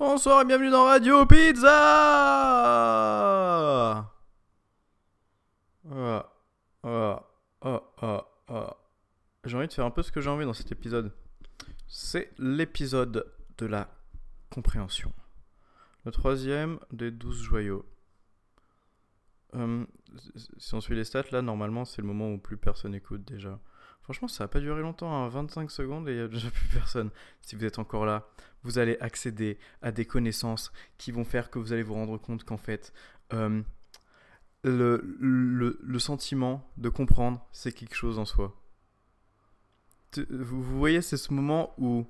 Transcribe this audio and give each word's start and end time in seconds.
Bonsoir 0.00 0.40
et 0.40 0.44
bienvenue 0.46 0.70
dans 0.70 0.84
Radio 0.84 1.26
Pizza 1.26 1.68
Ah, 5.92 6.40
ah, 6.82 7.22
ah. 8.48 8.76
J'ai 9.44 9.58
envie 9.58 9.68
de 9.68 9.72
faire 9.74 9.84
un 9.84 9.90
peu 9.90 10.02
ce 10.02 10.10
que 10.10 10.22
j'ai 10.22 10.30
envie 10.30 10.46
dans 10.46 10.54
cet 10.54 10.72
épisode. 10.72 11.12
C'est 11.86 12.32
l'épisode 12.38 13.30
de 13.58 13.66
la 13.66 13.90
compréhension. 14.48 15.12
Le 16.06 16.12
troisième 16.12 16.80
des 16.90 17.10
douze 17.10 17.42
joyaux. 17.42 17.84
Hum, 19.52 19.86
si 20.56 20.74
on 20.74 20.80
suit 20.80 20.96
les 20.96 21.04
stats, 21.04 21.24
là, 21.30 21.42
normalement, 21.42 21.84
c'est 21.84 22.00
le 22.00 22.08
moment 22.08 22.32
où 22.32 22.38
plus 22.38 22.56
personne 22.56 22.94
écoute 22.94 23.26
déjà. 23.26 23.60
Franchement, 24.02 24.28
ça 24.28 24.44
n'a 24.44 24.48
pas 24.48 24.60
duré 24.60 24.80
longtemps, 24.80 25.12
hein, 25.12 25.28
25 25.28 25.70
secondes 25.70 26.08
et 26.08 26.12
il 26.12 26.16
n'y 26.18 26.22
a 26.24 26.28
déjà 26.28 26.50
plus 26.50 26.68
personne. 26.68 27.10
Si 27.40 27.54
vous 27.56 27.64
êtes 27.64 27.78
encore 27.78 28.06
là, 28.06 28.28
vous 28.62 28.78
allez 28.78 28.96
accéder 29.00 29.58
à 29.82 29.92
des 29.92 30.04
connaissances 30.04 30.72
qui 30.98 31.12
vont 31.12 31.24
faire 31.24 31.50
que 31.50 31.58
vous 31.58 31.72
allez 31.72 31.82
vous 31.82 31.94
rendre 31.94 32.18
compte 32.18 32.44
qu'en 32.44 32.56
fait, 32.56 32.92
hum, 33.32 33.64
le, 34.62 35.16
le, 35.20 35.98
sentiment 35.98 36.68
de 36.76 36.88
comprendre, 36.88 37.46
c'est 37.52 37.72
quelque 37.72 37.94
chose 37.94 38.18
en 38.18 38.24
soi. 38.24 38.54
Vous 40.28 40.62
voyez, 40.62 41.02
c'est 41.02 41.16
ce 41.16 41.32
moment 41.32 41.72
où 41.78 42.06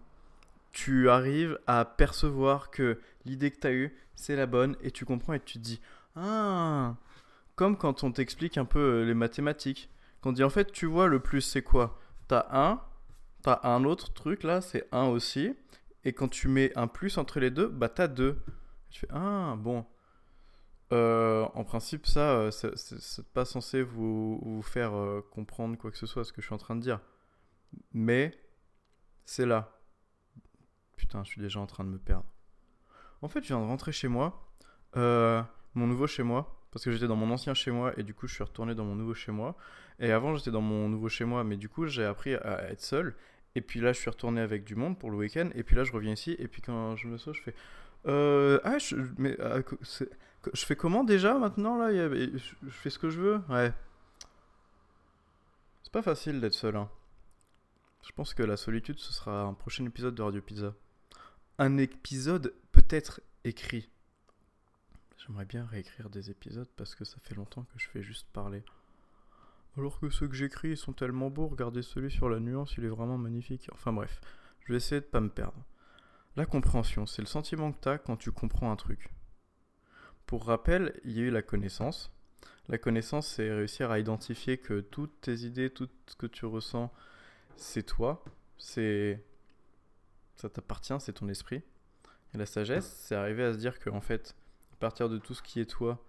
tu 0.73 1.09
arrives 1.11 1.59
à 1.67 1.85
percevoir 1.85 2.71
que 2.71 3.01
l'idée 3.25 3.51
que 3.51 3.61
tu 3.61 3.67
as 3.67 3.73
eue, 3.73 3.97
c'est 4.15 4.37
la 4.37 4.47
bonne 4.47 4.77
et 4.83 4.91
tu 4.91 5.05
comprends 5.05 5.35
et 5.35 5.41
tu 5.41 5.59
te 5.59 5.65
dis 5.65 5.81
Ah 6.17 6.97
Comme 7.57 7.77
quand 7.77 8.03
on 8.05 8.13
t'explique 8.13 8.59
un 8.59 8.65
peu 8.65 8.79
euh, 8.79 9.05
les 9.05 9.15
mathématiques. 9.15 9.91
Qu'on 10.23 10.33
dit 10.33 10.45
en 10.45 10.51
fait, 10.51 10.73
tu 10.73 10.87
vois, 10.87 11.07
le 11.07 11.21
plus 11.21 11.41
c'est 11.41 11.63
quoi? 11.63 11.99
T'as 12.29 12.47
un, 12.51 12.83
t'as 13.43 13.61
un 13.65 13.85
autre 13.85 14.13
truc 14.13 14.43
là, 14.43 14.61
c'est 14.61 14.87
un 14.93 15.05
aussi. 15.05 15.55
Et 16.05 16.13
quand 16.13 16.29
tu 16.29 16.49
mets 16.49 16.73
un 16.77 16.87
plus 16.87 17.19
entre 17.19 17.41
les 17.41 17.51
deux, 17.51 17.69
bah 17.69 17.89
t'as 17.89 18.09
deux. 18.09 18.43
Tu 18.91 19.01
fais 19.01 19.09
Ah, 19.11 19.55
bon. 19.59 19.87
Euh, 20.93 21.47
en 21.55 21.63
principe, 21.65 22.07
ça, 22.07 22.33
euh, 22.33 22.51
c'est 22.51 23.33
pas 23.33 23.45
censé 23.45 23.83
vous, 23.83 24.61
faire 24.65 24.95
euh, 24.95 25.23
comprendre 25.31 25.77
quoi 25.79 25.91
que 25.91 25.97
ce 25.97 26.07
soit, 26.07 26.25
ce 26.25 26.33
que 26.33 26.41
je 26.41 26.47
suis 26.47 26.55
en 26.55 26.59
train 26.59 26.75
de 26.75 26.81
dire. 26.81 27.01
Mais 27.93 28.37
c'est 29.25 29.47
là. 29.47 29.79
Putain, 30.97 31.23
je 31.23 31.31
suis 31.31 31.41
déjà 31.41 31.61
en 31.61 31.67
train 31.67 31.85
de 31.85 31.91
me 31.91 31.99
perdre. 31.99 32.27
En 33.23 33.29
fait, 33.29 33.43
je 33.43 33.49
viens 33.49 33.61
de 33.61 33.67
rentrer 33.67 33.93
chez 33.93 34.09
moi. 34.09 34.51
Mon 34.95 35.87
nouveau 35.87 36.07
chez 36.07 36.25
moi. 36.25 36.60
Parce 36.73 36.85
que 36.85 36.93
j'étais 36.93 37.09
dans 37.09 37.17
mon 37.17 37.31
ancien 37.31 37.55
chez 37.55 37.71
moi 37.71 37.93
et 37.97 38.03
du 38.03 38.15
coup, 38.15 38.27
je 38.27 38.35
suis 38.35 38.45
retourné 38.45 38.75
dans 38.75 38.85
mon 38.85 38.95
nouveau 38.95 39.15
chez 39.15 39.33
moi. 39.33 39.57
Et 39.99 40.13
avant, 40.13 40.37
j'étais 40.37 40.51
dans 40.51 40.61
mon 40.61 40.89
nouveau 40.89 41.09
chez 41.09 41.25
moi, 41.25 41.45
mais 41.45 41.57
du 41.57 41.69
coup, 41.69 41.87
j'ai 41.87 42.05
appris 42.05 42.35
à 42.35 42.71
être 42.71 42.81
seul. 42.81 43.15
Et 43.55 43.61
puis 43.61 43.81
là, 43.81 43.93
je 43.93 43.99
suis 43.99 44.11
retourné 44.11 44.41
avec 44.41 44.65
du 44.65 44.77
monde 44.77 44.99
pour 44.99 45.11
le 45.11 45.17
week-end. 45.17 45.51
Et 45.55 45.63
puis 45.63 45.75
là, 45.75 45.85
je 45.85 45.93
reviens 45.93 46.13
ici. 46.13 46.37
Et 46.39 46.49
puis 46.49 46.63
quand 46.63 46.97
je 46.97 47.09
me 47.09 47.19
sors, 47.19 47.35
je 47.35 47.43
fais. 47.43 47.55
Euh, 48.07 48.61
ah, 48.65 48.79
je, 48.79 48.97
mais, 49.19 49.37
euh, 49.41 49.63
je 49.83 50.65
fais 50.65 50.77
comment 50.77 51.05
déjà 51.05 51.35
maintenant 51.35 51.77
là? 51.77 51.93
Je 51.93 52.39
fais 52.71 52.91
ce 52.91 52.99
que 52.99 53.11
je 53.11 53.21
veux 53.21 53.41
Ouais. 53.49 53.73
C'est 55.83 55.93
pas 55.93 56.03
facile 56.03 56.41
d'être 56.41 56.55
seul. 56.55 56.77
Hein. 56.77 56.89
Je 58.03 58.13
pense 58.13 58.33
que 58.33 58.43
la 58.43 58.57
solitude, 58.57 58.99
ce 58.99 59.13
sera 59.13 59.43
un 59.43 59.55
prochain 59.55 59.85
épisode 59.85 60.15
de 60.15 60.23
Radio 60.23 60.41
Pizza. 60.41 60.75
Un 61.59 61.77
épisode 61.77 62.55
peut-être 62.73 63.21
écrit. 63.45 63.91
J'aimerais 65.27 65.45
bien 65.45 65.67
réécrire 65.67 66.09
des 66.09 66.31
épisodes 66.31 66.69
parce 66.77 66.95
que 66.95 67.05
ça 67.05 67.19
fait 67.21 67.35
longtemps 67.35 67.65
que 67.65 67.79
je 67.79 67.89
fais 67.89 68.03
juste 68.03 68.27
parler. 68.33 68.63
Alors 69.77 70.01
que 70.01 70.09
ceux 70.09 70.27
que 70.27 70.35
j'écris 70.35 70.77
sont 70.77 70.95
tellement 70.95 71.29
beaux, 71.29 71.47
regardez 71.47 71.83
celui 71.83 72.11
sur 72.11 72.31
la 72.31 72.41
nuance, 72.41 72.75
il 72.79 72.85
est 72.85 72.89
vraiment 72.89 73.19
magnifique. 73.19 73.69
Enfin 73.73 73.93
bref, 73.93 74.21
je 74.61 74.73
vais 74.73 74.79
essayer 74.79 75.01
de 75.01 75.07
pas 75.07 75.21
me 75.21 75.29
perdre. 75.29 75.63
La 76.37 76.47
compréhension, 76.47 77.05
c'est 77.07 77.23
le 77.23 77.27
sentiment 77.27 77.71
que 77.71 77.81
tu 77.83 77.89
as 77.89 77.99
quand 77.99 78.17
tu 78.17 78.33
comprends 78.33 78.73
un 78.73 78.77
truc. 78.77 79.11
Pour 80.27 80.47
rappel, 80.47 80.99
il 81.05 81.13
y 81.13 81.21
a 81.21 81.25
eu 81.25 81.31
la 81.31 81.43
connaissance. 81.43 82.11
La 82.69 82.79
connaissance, 82.79 83.27
c'est 83.27 83.53
réussir 83.53 83.91
à 83.91 83.99
identifier 83.99 84.57
que 84.59 84.81
toutes 84.81 85.21
tes 85.21 85.41
idées, 85.41 85.71
tout 85.71 85.89
ce 86.07 86.17
que 86.17 86.27
tu 86.27 86.47
ressens, 86.47 86.93
c'est 87.57 87.83
toi, 87.83 88.25
c'est 88.57 89.23
ça 90.37 90.49
t'appartient, 90.49 90.99
c'est 91.01 91.13
ton 91.13 91.29
esprit. 91.29 91.63
Et 92.33 92.39
la 92.39 92.47
sagesse, 92.47 92.87
c'est 92.87 93.15
arriver 93.15 93.45
à 93.45 93.53
se 93.53 93.59
dire 93.59 93.79
que 93.79 93.91
en 93.91 94.01
fait, 94.01 94.35
partir 94.81 95.09
de 95.09 95.19
tout 95.19 95.35
ce 95.35 95.43
qui 95.43 95.61
est 95.61 95.67
toi, 95.67 96.03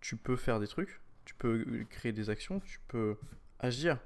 tu 0.00 0.16
peux 0.16 0.36
faire 0.36 0.60
des 0.60 0.66
trucs, 0.66 1.00
tu 1.24 1.34
peux 1.34 1.84
créer 1.90 2.12
des 2.12 2.30
actions, 2.30 2.60
tu 2.60 2.80
peux 2.88 3.16
agir 3.58 3.98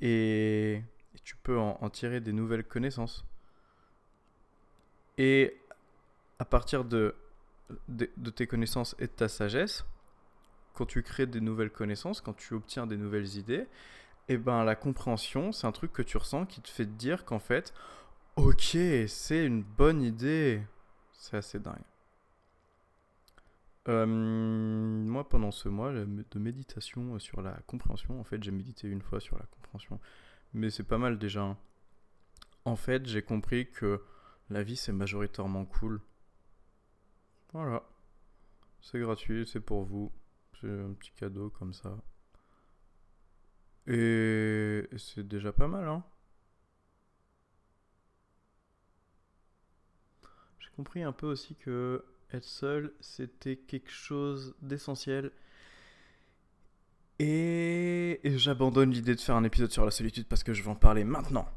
et, 0.00 0.82
tu 1.24 1.36
peux 1.36 1.58
en, 1.58 1.90
tirer 1.90 2.20
des 2.20 2.32
nouvelles 2.32 2.64
connaissances. 2.64 3.24
Et 5.18 5.60
à 6.38 6.44
partir 6.44 6.84
de, 6.84 7.14
de, 7.88 8.30
tes 8.30 8.46
connaissances 8.46 8.94
et 8.98 9.06
de 9.06 9.12
ta 9.12 9.28
sagesse, 9.28 9.84
quand 10.74 10.86
tu 10.86 11.02
crées 11.02 11.26
des 11.26 11.40
nouvelles 11.40 11.72
connaissances, 11.72 12.20
quand 12.20 12.34
tu 12.34 12.54
obtiens 12.54 12.86
des 12.86 12.96
nouvelles 12.96 13.36
idées, 13.36 13.66
et 14.28 14.36
ben 14.36 14.62
la 14.64 14.76
compréhension, 14.76 15.52
c'est 15.52 15.66
un 15.66 15.72
truc 15.72 15.92
que 15.92 16.02
tu 16.02 16.16
ressens 16.16 16.46
qui 16.46 16.60
te 16.60 16.68
fait 16.68 16.84
te 16.84 16.90
dire 16.90 17.24
qu'en 17.24 17.40
fait, 17.40 17.74
ok, 18.36 18.76
c'est 19.08 19.44
une 19.44 19.62
bonne 19.62 20.02
idée. 20.02 20.62
C'est 21.12 21.36
assez 21.36 21.58
dingue. 21.58 21.82
Euh, 23.88 24.06
moi, 24.06 25.28
pendant 25.28 25.50
ce 25.50 25.68
mois 25.68 25.92
de 25.92 26.38
méditation 26.38 27.18
sur 27.18 27.40
la 27.42 27.52
compréhension, 27.66 28.20
en 28.20 28.24
fait, 28.24 28.42
j'ai 28.42 28.50
médité 28.50 28.88
une 28.88 29.00
fois 29.02 29.20
sur 29.20 29.38
la 29.38 29.46
compréhension, 29.46 29.98
mais 30.52 30.70
c'est 30.70 30.82
pas 30.84 30.98
mal 30.98 31.18
déjà. 31.18 31.42
hein. 31.42 31.56
En 32.64 32.76
fait, 32.76 33.06
j'ai 33.06 33.22
compris 33.22 33.70
que 33.70 34.02
la 34.50 34.62
vie, 34.62 34.76
c'est 34.76 34.92
majoritairement 34.92 35.64
cool. 35.64 36.00
Voilà. 37.52 37.82
C'est 38.80 39.00
gratuit, 39.00 39.46
c'est 39.46 39.60
pour 39.60 39.84
vous. 39.84 40.12
C'est 40.60 40.68
un 40.70 40.92
petit 40.92 41.12
cadeau 41.12 41.50
comme 41.50 41.72
ça. 41.72 41.96
Et 43.86 44.86
c'est 44.98 45.26
déjà 45.26 45.52
pas 45.52 45.66
mal, 45.66 45.88
hein. 45.88 46.04
J'ai 50.60 50.68
compris 50.76 51.02
un 51.02 51.12
peu 51.12 51.26
aussi 51.26 51.54
que 51.56 52.04
être 52.32 52.44
seul, 52.44 52.92
c'était 53.00 53.56
quelque 53.56 53.90
chose 53.90 54.54
d'essentiel. 54.60 55.32
Et, 57.18 58.20
j'abandonne 58.24 58.90
l'idée 58.90 59.14
de 59.14 59.20
faire 59.20 59.34
un 59.34 59.44
épisode 59.44 59.72
sur 59.72 59.84
la 59.84 59.90
solitude 59.90 60.26
parce 60.26 60.44
que 60.44 60.52
je 60.52 60.62
vais 60.62 60.70
en 60.70 60.76
parler 60.76 61.04
maintenant. 61.04 61.48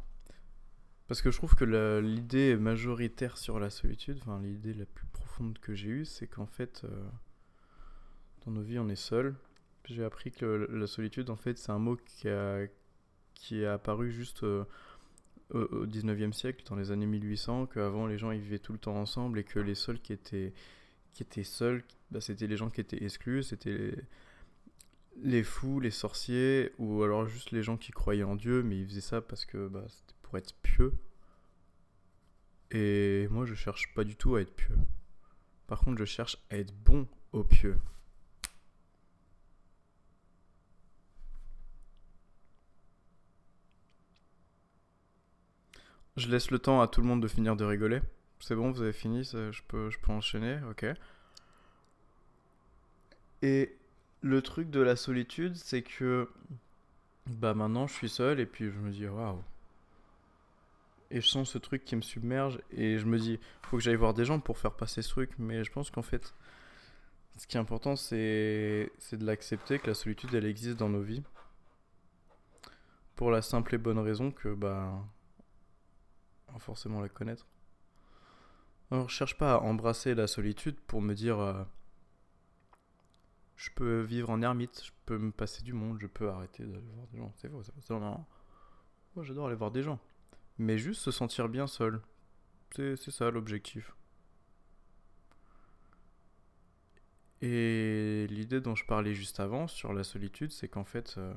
Parce 1.08 1.22
que 1.22 1.30
je 1.30 1.38
trouve 1.38 1.56
que 1.56 1.66
l'idée 2.00 2.56
majoritaire 2.56 3.38
sur 3.38 3.60
la 3.60 3.70
solitude, 3.70 4.18
enfin 4.22 4.40
l'idée 4.42 4.74
la 4.74 4.86
plus 4.86 5.06
profonde 5.08 5.60
que 5.60 5.76
j'ai 5.76 5.90
eue, 5.90 6.06
c'est 6.06 6.28
qu'en 6.28 6.46
fait, 6.46 6.84
euh, 6.86 7.06
dans 8.46 8.52
nos 8.52 8.62
vies, 8.62 8.80
on 8.80 8.88
est 8.90 8.96
seul. 8.96 9.36
J'ai 9.86 10.04
appris 10.04 10.32
que 10.32 10.68
la 10.72 10.88
solitude, 10.88 11.30
en 11.30 11.36
fait, 11.36 11.58
c'est 11.58 11.72
un 11.72 11.80
mot 11.80 11.98
qui, 11.98 12.30
a, 12.30 12.66
qui 13.34 13.66
apparu 13.66 14.12
juste 14.12 14.44
euh, 14.44 14.64
au, 15.52 15.60
au 15.60 15.86
19e 15.86 16.34
siècle, 16.34 16.64
dans 16.68 16.76
les 16.76 16.92
années 16.92 17.06
1800, 17.06 17.68
qu'avant 17.68 18.08
les 18.08 18.18
gens 18.18 18.30
vivaient 18.32 18.60
tout 18.60 18.74
le 18.74 18.80
temps 18.80 18.96
ensemble 18.96 19.40
et 19.40 19.44
que 19.44 19.60
les 19.60 19.76
seuls 19.76 20.00
qui 20.00 20.14
étaient, 20.14 20.54
seuls, 21.44 21.84
bah, 22.10 22.22
c'était 22.22 22.48
les 22.48 22.58
gens 22.58 22.70
qui 22.70 22.82
étaient 22.82 23.04
exclus, 23.04 23.44
c'était 23.44 23.78
les, 23.78 23.96
les 25.24 25.44
fous, 25.44 25.80
les 25.80 25.92
sorciers, 25.92 26.72
ou 26.78 27.04
alors 27.04 27.26
juste 27.26 27.52
les 27.52 27.64
gens 27.64 27.78
qui 27.78 27.92
croyaient 27.92 28.24
en 28.24 28.36
Dieu, 28.36 28.64
mais 28.64 28.80
ils 28.80 28.88
faisaient 28.88 29.02
ça 29.02 29.22
parce 29.22 29.46
que 29.46 29.68
bah, 29.68 29.86
c'était 29.88 30.16
pour 30.22 30.38
être 30.38 30.54
pieux. 30.62 30.94
Et 32.72 33.28
moi, 33.30 33.46
je 33.46 33.54
cherche 33.54 33.94
pas 33.94 34.04
du 34.04 34.16
tout 34.16 34.36
à 34.36 34.42
être 34.42 34.54
pieux. 34.54 34.78
Par 35.68 35.82
contre, 35.82 36.00
je 36.00 36.06
cherche 36.06 36.38
à 36.50 36.58
être 36.58 36.74
bon 36.86 37.08
au 37.34 37.44
pieux. 37.44 37.78
Je 46.18 46.30
laisse 46.30 46.52
le 46.52 46.60
temps 46.60 46.82
à 46.82 46.88
tout 46.88 47.02
le 47.02 47.08
monde 47.08 47.22
de 47.22 47.28
finir 47.28 47.56
de 47.56 47.66
rigoler. 47.66 48.02
C'est 48.40 48.56
bon, 48.56 48.72
vous 48.72 48.82
avez 48.82 48.94
fini, 48.94 49.26
ça- 49.26 49.52
je 49.52 49.62
peux, 49.68 49.90
je 49.90 50.00
peux 50.00 50.12
enchaîner, 50.12 50.60
ok. 50.70 50.86
Et 53.42 53.76
le 54.22 54.42
truc 54.42 54.70
de 54.70 54.80
la 54.82 54.96
solitude, 54.96 55.56
c'est 55.56 55.82
que 55.82 56.30
bah 57.28 57.54
maintenant 57.54 57.88
je 57.88 57.94
suis 57.94 58.10
seul 58.10 58.40
et 58.40 58.46
puis 58.46 58.66
je 58.72 58.78
me 58.80 58.92
dis 58.92 59.08
waouh. 59.08 59.42
Et 61.12 61.20
je 61.22 61.28
sens 61.28 61.50
ce 61.50 61.58
truc 61.58 61.84
qui 61.84 61.96
me 61.96 62.02
submerge 62.02 62.60
et 62.72 62.98
je 62.98 63.06
me 63.06 63.20
dis 63.20 63.40
faut 63.64 63.78
que 63.78 63.84
j'aille 63.84 63.96
voir 63.96 64.14
des 64.14 64.26
gens 64.26 64.40
pour 64.40 64.58
faire 64.58 64.74
passer 64.74 65.02
ce 65.02 65.10
truc. 65.10 65.32
Mais 65.38 65.64
je 65.64 65.72
pense 65.72 65.90
qu'en 65.92 66.02
fait, 66.02 66.34
ce 67.38 67.48
qui 67.48 67.58
est 67.58 67.60
important, 67.60 67.96
c'est 67.96 68.90
de 69.12 69.26
l'accepter 69.26 69.80
que 69.80 69.88
la 69.88 69.94
solitude 69.94 70.34
elle 70.34 70.46
existe 70.46 70.78
dans 70.78 70.90
nos 70.90 71.02
vies. 71.02 71.24
Pour 73.16 73.32
la 73.32 73.42
simple 73.42 73.76
et 73.76 73.78
bonne 73.78 74.00
raison 74.00 74.32
que 74.32 74.54
bah 74.54 75.04
forcément 76.60 77.02
la 77.02 77.10
connaître. 77.10 77.48
Alors, 78.92 79.10
je 79.10 79.16
cherche 79.16 79.38
pas 79.38 79.56
à 79.56 79.60
embrasser 79.60 80.16
la 80.16 80.28
solitude 80.28 80.78
pour 80.88 81.02
me 81.02 81.14
dire 81.14 81.40
euh, 81.40 81.64
je 83.56 83.70
peux 83.76 84.02
vivre 84.02 84.30
en 84.30 84.42
ermite, 84.42 84.84
je 84.84 84.92
peux 85.06 85.18
me 85.18 85.32
passer 85.32 85.64
du 85.64 85.74
monde, 85.74 85.98
je 86.02 86.08
peux 86.08 86.30
arrêter 86.30 86.64
d'aller 86.66 86.92
voir 86.94 87.08
des 87.08 87.18
gens. 87.18 87.32
C'est 87.38 87.48
vrai, 87.48 87.64
c'est 87.64 87.94
marrant. 87.94 88.28
Moi, 89.16 89.24
j'adore 89.24 89.48
aller 89.48 89.56
voir 89.56 89.72
des 89.72 89.84
gens. 89.84 90.00
Mais 90.58 90.78
juste 90.78 91.02
se 91.02 91.12
sentir 91.12 91.48
bien 91.48 91.68
seul. 91.68 92.02
C'est 92.76 92.96
ça 93.12 93.32
l'objectif. 93.32 93.94
Et 97.42 98.28
l'idée 98.30 98.62
dont 98.62 98.76
je 98.76 98.86
parlais 98.86 99.14
juste 99.14 99.40
avant 99.40 99.68
sur 99.68 99.94
la 99.94 100.04
solitude, 100.04 100.52
c'est 100.52 100.68
qu'en 100.68 100.84
fait. 100.84 101.16
Euh, 101.18 101.34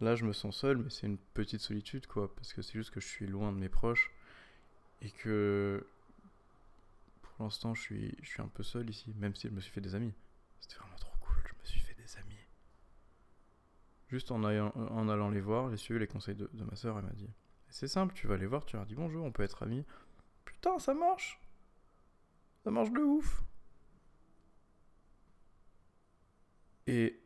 là 0.00 0.14
je 0.14 0.24
me 0.24 0.32
sens 0.32 0.56
seul, 0.56 0.78
mais 0.78 0.90
c'est 0.90 1.06
une 1.06 1.18
petite 1.18 1.60
solitude 1.60 2.06
quoi, 2.06 2.34
parce 2.34 2.52
que 2.52 2.62
c'est 2.62 2.74
juste 2.74 2.90
que 2.90 3.00
je 3.00 3.08
suis 3.08 3.26
loin 3.26 3.52
de 3.52 3.58
mes 3.58 3.68
proches 3.68 4.10
et 5.00 5.10
que 5.10 5.86
pour 7.22 7.44
l'instant 7.44 7.74
je 7.74 7.82
suis, 7.82 8.16
je 8.22 8.28
suis 8.28 8.42
un 8.42 8.48
peu 8.48 8.62
seul 8.62 8.88
ici, 8.90 9.12
même 9.16 9.34
si 9.34 9.48
je 9.48 9.52
me 9.52 9.60
suis 9.60 9.72
fait 9.72 9.80
des 9.80 9.94
amis. 9.94 10.12
C'était 10.60 10.76
vraiment 10.76 10.96
trop 10.96 11.16
cool, 11.20 11.42
je 11.46 11.54
me 11.60 11.64
suis 11.64 11.80
fait 11.80 11.94
des 11.94 12.16
amis. 12.18 12.38
Juste 14.08 14.30
en, 14.30 14.42
en 14.44 15.08
allant 15.08 15.30
les 15.30 15.40
voir, 15.40 15.70
j'ai 15.70 15.76
suivi 15.76 16.00
les 16.00 16.06
conseils 16.06 16.36
de, 16.36 16.48
de 16.52 16.64
ma 16.64 16.76
soeur, 16.76 16.98
elle 16.98 17.04
m'a 17.04 17.12
dit 17.12 17.30
c'est 17.74 17.88
simple, 17.88 18.14
tu 18.14 18.28
vas 18.28 18.36
les 18.36 18.46
voir, 18.46 18.64
tu 18.64 18.76
leur 18.76 18.86
dis 18.86 18.94
bonjour, 18.94 19.24
on 19.24 19.32
peut 19.32 19.42
être 19.42 19.64
amis. 19.64 19.84
Putain, 20.44 20.78
ça 20.78 20.94
marche 20.94 21.40
Ça 22.62 22.70
marche 22.70 22.92
de 22.92 23.00
ouf 23.00 23.42
Et 26.86 27.20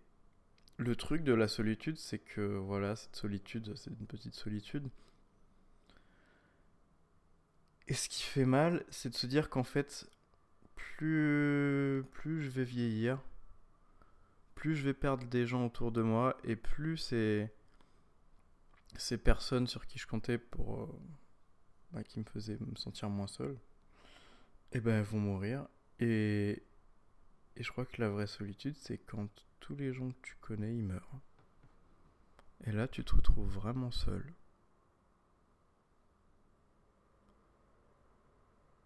le 0.79 0.95
truc 0.95 1.25
de 1.25 1.35
la 1.35 1.49
solitude, 1.49 1.99
c'est 1.99 2.21
que 2.21 2.41
voilà, 2.57 2.97
cette 2.97 3.17
solitude, 3.17 3.75
c'est 3.77 3.91
une 3.91 4.07
petite 4.07 4.35
solitude. 4.35 4.89
Et 7.89 7.95
ce 7.95 8.09
qui 8.09 8.23
fait 8.23 8.45
mal, 8.45 8.85
c'est 8.89 9.11
de 9.11 9.15
se 9.17 9.27
dire 9.27 9.51
qu'en 9.51 9.65
fait, 9.65 10.09
plus, 10.77 12.05
plus 12.13 12.45
je 12.45 12.51
vais 12.51 12.65
vieillir, 12.65 13.21
plus 14.55 14.77
je 14.77 14.85
vais 14.85 14.95
perdre 14.95 15.27
des 15.27 15.47
gens 15.47 15.67
autour 15.67 15.91
de 15.91 16.03
moi, 16.03 16.39
et 16.45 16.55
plus 16.55 16.97
c'est 16.97 17.53
ces 18.97 19.19
personnes 19.19 19.67
sur 19.67 19.87
qui 19.87 19.99
je 19.99 20.07
comptais 20.07 20.39
pour 20.39 20.83
euh, 20.83 21.01
bah, 21.93 22.05
qui 22.05 22.21
me 22.21 22.25
faisaient 22.25 22.59
me 22.61 22.77
sentir 22.77 23.09
moins 23.11 23.27
seul, 23.27 23.53
et 24.73 24.79
eh 24.79 24.81
ben 24.81 24.99
elles 24.99 25.05
vont 25.05 25.21
mourir. 25.21 25.67
Et, 25.99 26.63
et 27.57 27.63
je 27.63 27.73
crois 27.73 27.85
que 27.87 28.01
la 28.01 28.11
vraie 28.11 28.27
solitude, 28.29 28.77
c'est 28.77 28.99
quand 28.99 29.29
tous 29.61 29.77
les 29.77 29.93
gens 29.93 30.11
que 30.11 30.21
tu 30.23 30.37
connais, 30.41 30.75
ils 30.75 30.83
meurent. 30.83 31.21
Et 32.65 32.73
là, 32.73 32.89
tu 32.89 33.05
te 33.05 33.15
retrouves 33.15 33.49
vraiment 33.49 33.91
seul. 33.91 34.25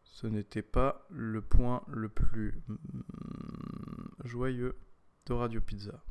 Ce 0.04 0.26
n'était 0.26 0.62
pas 0.62 1.06
le 1.10 1.40
point 1.40 1.82
le 1.88 2.08
plus 2.08 2.60
mm, 2.68 4.24
joyeux 4.24 4.76
de 5.26 5.32
Radio 5.32 5.60
Pizza. 5.60 6.02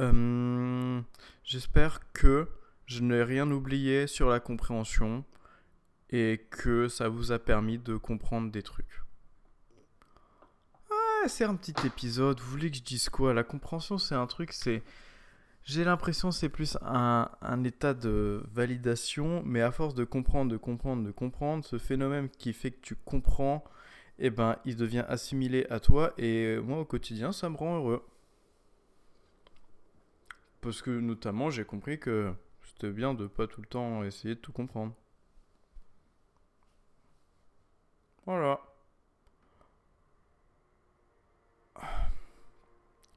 Euh, 0.00 1.00
j'espère 1.44 2.12
que 2.12 2.48
je 2.86 3.02
n'ai 3.02 3.22
rien 3.22 3.48
oublié 3.50 4.06
sur 4.06 4.28
la 4.28 4.40
compréhension 4.40 5.24
et 6.12 6.46
que 6.50 6.88
ça 6.88 7.08
vous 7.08 7.32
a 7.32 7.38
permis 7.38 7.78
de 7.78 7.96
comprendre 7.96 8.52
des 8.52 8.62
trucs. 8.62 9.02
Ah, 10.90 11.28
c'est 11.28 11.44
un 11.44 11.56
petit 11.56 11.74
épisode. 11.86 12.38
Vous 12.38 12.50
voulez 12.50 12.70
que 12.70 12.76
je 12.76 12.82
dise 12.82 13.08
quoi? 13.08 13.32
La 13.32 13.44
compréhension, 13.44 13.98
c'est 13.98 14.14
un 14.14 14.26
truc, 14.26 14.52
c'est. 14.52 14.82
J'ai 15.64 15.84
l'impression 15.84 16.32
c'est 16.32 16.48
plus 16.48 16.76
un, 16.82 17.30
un, 17.40 17.64
état 17.64 17.94
de 17.94 18.42
validation, 18.52 19.42
mais 19.46 19.62
à 19.62 19.70
force 19.70 19.94
de 19.94 20.04
comprendre, 20.04 20.50
de 20.50 20.56
comprendre, 20.56 21.04
de 21.04 21.12
comprendre, 21.12 21.64
ce 21.64 21.78
phénomène 21.78 22.28
qui 22.28 22.52
fait 22.52 22.72
que 22.72 22.80
tu 22.80 22.96
comprends, 22.96 23.62
eh 24.18 24.30
ben, 24.30 24.56
il 24.64 24.74
devient 24.74 25.04
assimilé 25.08 25.66
à 25.70 25.78
toi, 25.78 26.14
et 26.18 26.58
moi 26.58 26.80
au 26.80 26.84
quotidien, 26.84 27.30
ça 27.30 27.48
me 27.48 27.56
rend 27.56 27.76
heureux. 27.76 28.04
Parce 30.60 30.82
que 30.82 30.90
notamment, 30.90 31.50
j'ai 31.50 31.64
compris 31.64 32.00
que 32.00 32.32
c'était 32.64 32.90
bien 32.90 33.14
de 33.14 33.28
pas 33.28 33.46
tout 33.46 33.60
le 33.60 33.68
temps 33.68 34.02
essayer 34.02 34.34
de 34.34 34.40
tout 34.40 34.52
comprendre. 34.52 34.92
Voilà. 38.26 38.60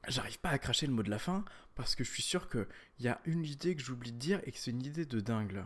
J'arrive 0.08 0.38
pas 0.38 0.50
à 0.50 0.58
cracher 0.58 0.86
le 0.86 0.92
mot 0.92 1.02
de 1.02 1.10
la 1.10 1.18
fin 1.18 1.44
parce 1.74 1.94
que 1.94 2.04
je 2.04 2.10
suis 2.10 2.22
sûr 2.22 2.48
qu'il 2.48 2.66
y 3.00 3.08
a 3.08 3.20
une 3.24 3.44
idée 3.44 3.74
que 3.74 3.82
j'oublie 3.82 4.12
de 4.12 4.18
dire 4.18 4.40
et 4.44 4.52
que 4.52 4.58
c'est 4.58 4.70
une 4.70 4.84
idée 4.84 5.04
de 5.04 5.20
dingue. 5.20 5.64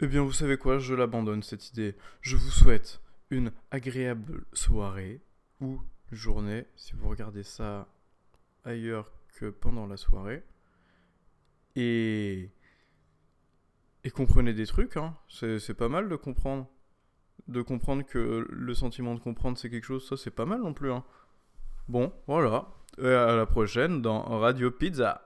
Eh 0.00 0.06
bien, 0.06 0.22
vous 0.22 0.32
savez 0.32 0.56
quoi, 0.56 0.78
je 0.78 0.94
l'abandonne 0.94 1.42
cette 1.42 1.68
idée. 1.70 1.96
Je 2.22 2.36
vous 2.36 2.50
souhaite 2.50 3.00
une 3.30 3.52
agréable 3.70 4.44
soirée 4.52 5.20
ou 5.60 5.80
journée 6.10 6.66
si 6.76 6.94
vous 6.94 7.08
regardez 7.08 7.42
ça 7.42 7.88
ailleurs 8.64 9.10
que 9.34 9.46
pendant 9.46 9.86
la 9.86 9.96
soirée. 9.96 10.42
Et 11.76 12.50
et 14.04 14.10
comprenez 14.10 14.52
des 14.52 14.66
trucs, 14.66 14.96
hein. 14.96 15.14
c'est 15.28 15.74
pas 15.74 15.88
mal 15.88 16.08
de 16.08 16.16
comprendre. 16.16 16.68
De 17.48 17.60
comprendre 17.60 18.04
que 18.04 18.46
le 18.48 18.74
sentiment 18.74 19.14
de 19.14 19.20
comprendre 19.20 19.58
c'est 19.58 19.68
quelque 19.68 19.84
chose, 19.84 20.08
ça 20.08 20.16
c'est 20.16 20.30
pas 20.30 20.46
mal 20.46 20.60
non 20.60 20.72
plus. 20.72 20.92
Hein. 20.92 21.04
Bon, 21.88 22.12
voilà. 22.26 22.68
Et 22.98 23.06
à 23.06 23.34
la 23.34 23.46
prochaine 23.46 24.02
dans 24.02 24.22
Radio 24.38 24.70
Pizza. 24.70 25.22